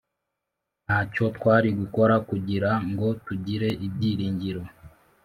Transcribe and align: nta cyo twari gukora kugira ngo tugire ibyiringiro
nta 0.85 0.99
cyo 1.13 1.25
twari 1.35 1.69
gukora 1.79 2.15
kugira 2.29 2.71
ngo 2.89 3.07
tugire 3.25 3.69
ibyiringiro 3.85 4.63